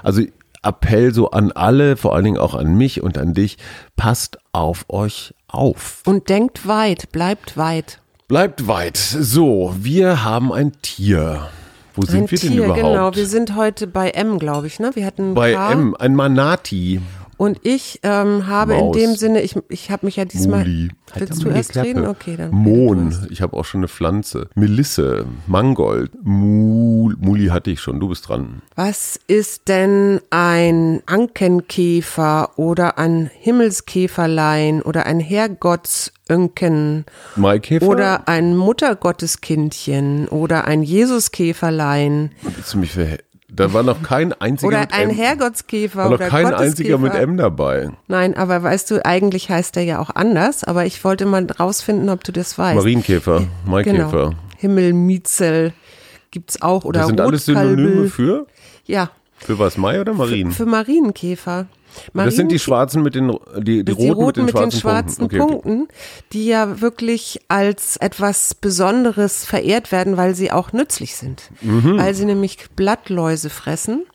[0.04, 0.22] Also
[0.64, 3.58] Appell so an alle, vor allen Dingen auch an mich und an dich,
[3.96, 6.02] passt auf euch auf.
[6.06, 8.02] Und denkt weit, bleibt weit.
[8.28, 8.98] Bleibt weit.
[8.98, 11.48] So, wir haben ein Tier.
[11.96, 12.82] Wo sind Ein wir denn Tier, überhaupt?
[12.82, 13.16] genau.
[13.16, 14.92] Wir sind heute bei M, glaube ich, ne?
[14.96, 15.72] Wir hatten Bei K.
[15.72, 17.00] M, ein Manati.
[17.38, 18.96] Und ich ähm, habe Maus.
[18.96, 20.60] in dem Sinne, ich, ich habe mich ja diesmal.
[20.66, 20.90] Muli.
[21.14, 21.88] Halt Willst du erst Klappe.
[21.88, 22.06] reden?
[22.08, 22.52] Okay, dann.
[22.52, 23.28] Mohn.
[23.30, 24.50] Ich habe auch schon eine Pflanze.
[24.56, 25.26] Melisse.
[25.46, 26.12] Mangold.
[26.24, 27.16] Mul.
[27.20, 28.00] Muli hatte ich schon.
[28.00, 28.62] Du bist dran.
[28.76, 37.88] Was ist denn ein Ankenkäfer oder ein Himmelskäferlein oder ein Herrgottsönken Maikäfer?
[37.88, 42.32] oder ein Muttergotteskindchen oder ein Jesuskäferlein?
[42.42, 45.16] Willst du mich für Da war noch kein einziger Oder mit ein M.
[45.16, 47.14] Herrgottskäfer War noch oder kein einziger mit.
[47.14, 47.90] M dabei.
[48.08, 52.10] Nein, aber weißt du, eigentlich heißt er ja auch anders, aber ich wollte mal rausfinden,
[52.10, 52.76] ob du das weißt.
[52.76, 54.30] Marienkäfer, Maikäfer.
[54.32, 54.34] Genau.
[54.58, 55.72] Himmelmietzel
[56.32, 57.78] gibt's auch oder Das sind alles Rotkalbel.
[57.78, 58.48] Synonyme für?
[58.86, 60.52] Ja, Für was, Mai oder Marien?
[60.52, 61.68] für Marienkäfer.
[62.14, 65.28] Das sind die schwarzen mit den, die, die, das roten, sind die mit den schwarzen,
[65.28, 65.54] Punkten.
[65.54, 65.88] Okay, okay.
[66.34, 71.50] Die ja wirklich als etwas Besonderes verehrt werden, weil sie auch nützlich sind.
[71.62, 71.98] Mhm.
[71.98, 74.06] Weil sie nämlich Blattläuse fressen.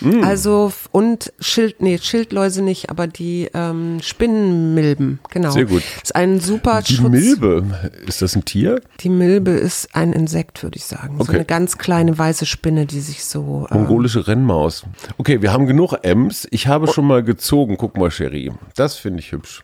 [0.00, 0.24] Mhm.
[0.24, 5.50] Also und Schild, nee, Schildläuse nicht, aber die ähm, Spinnenmilben, genau.
[5.50, 5.82] Sehr gut.
[6.02, 7.10] Ist ein super Die Schutz.
[7.10, 7.64] Milbe,
[8.06, 8.80] ist das ein Tier?
[9.00, 11.16] Die Milbe ist ein Insekt, würde ich sagen.
[11.18, 11.36] So Okay.
[11.36, 13.66] eine ganz kleine weiße Spinne, die sich so.
[13.70, 14.84] Äh, Mongolische Rennmaus.
[15.18, 16.46] Okay, wir haben genug M's.
[16.50, 17.76] Ich habe schon mal gezogen.
[17.76, 18.52] Guck mal, Sherry.
[18.76, 19.62] Das finde ich hübsch.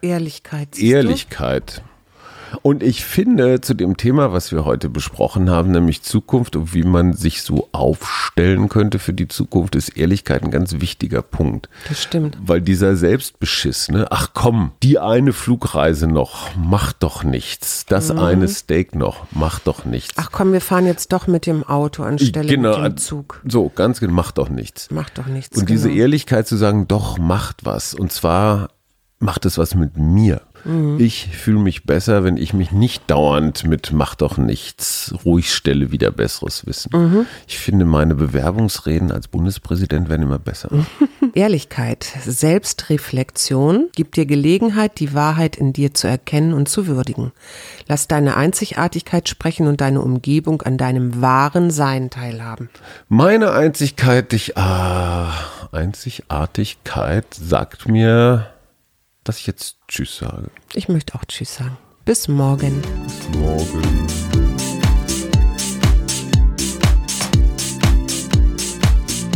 [0.00, 0.74] Ehrlichkeit.
[0.74, 0.92] siehst du?
[2.62, 6.82] Und ich finde zu dem Thema, was wir heute besprochen haben, nämlich Zukunft und wie
[6.82, 11.68] man sich so aufstellen könnte für die Zukunft, ist Ehrlichkeit ein ganz wichtiger Punkt.
[11.88, 12.38] Das stimmt.
[12.40, 14.06] Weil dieser Selbstbeschiss, ne?
[14.10, 17.86] Ach komm, die eine Flugreise noch, macht doch nichts.
[17.86, 20.16] Das eine Steak noch, macht doch nichts.
[20.16, 20.22] Mhm.
[20.24, 23.40] Ach komm, wir fahren jetzt doch mit dem Auto anstelle mit dem Zug.
[23.46, 24.90] So, ganz genau, macht doch nichts.
[24.90, 25.56] Macht doch nichts.
[25.56, 26.00] Und diese genau.
[26.00, 27.94] Ehrlichkeit zu sagen, doch, macht was.
[27.94, 28.70] Und zwar
[29.18, 30.42] macht es was mit mir.
[30.68, 31.00] Mhm.
[31.00, 35.90] Ich fühle mich besser, wenn ich mich nicht dauernd mit mach doch nichts, ruhig stelle
[35.90, 36.90] wieder besseres Wissen.
[36.94, 37.26] Mhm.
[37.46, 40.68] Ich finde, meine Bewerbungsreden als Bundespräsident werden immer besser.
[41.34, 47.32] Ehrlichkeit, Selbstreflexion gibt dir Gelegenheit, die Wahrheit in dir zu erkennen und zu würdigen.
[47.86, 52.68] Lass deine Einzigartigkeit sprechen und deine Umgebung an deinem wahren Sein teilhaben.
[53.08, 55.32] Meine Einzigkeit, ich, ah,
[55.72, 58.46] Einzigartigkeit sagt mir,
[59.28, 60.50] dass ich jetzt Tschüss sage.
[60.72, 61.76] Ich möchte auch Tschüss sagen.
[62.06, 62.80] Bis morgen.
[63.36, 63.82] Morgen.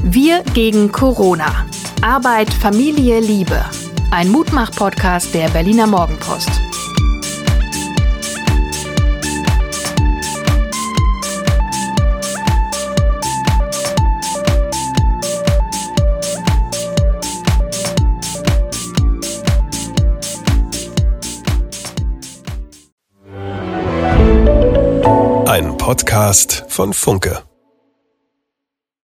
[0.02, 1.66] Wir gegen Corona.
[2.00, 3.62] Arbeit, Familie, Liebe.
[4.10, 6.71] Ein Mutmach-Podcast der Berliner Morgenpost.
[25.82, 27.42] Podcast von Funke.